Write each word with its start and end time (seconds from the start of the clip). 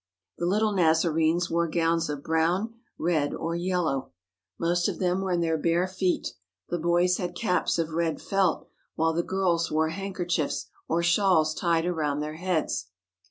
The 0.39 0.47
little 0.47 0.71
Nazarenes 0.71 1.51
wore 1.51 1.67
gowns 1.67 2.09
of 2.09 2.23
brown, 2.23 2.73
red, 2.97 3.35
or 3.35 3.53
yellow. 3.55 4.13
Most 4.57 4.87
of 4.89 4.97
them 4.97 5.21
were 5.21 5.29
in 5.31 5.41
their 5.41 5.59
bare 5.59 5.87
feet; 5.87 6.33
the 6.69 6.79
boys 6.79 7.17
had 7.17 7.35
caps 7.35 7.77
of 7.77 7.91
red 7.91 8.19
felt, 8.19 8.67
while 8.95 9.13
the 9.13 9.21
girls 9.21 9.69
wore 9.71 9.89
handkerchiefs 9.89 10.71
or 10.87 11.03
shawls 11.03 11.53
tied 11.53 11.85
around 11.85 12.19
their 12.19 12.37
heads. 12.37 12.87